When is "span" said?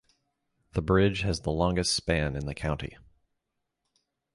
1.93-2.35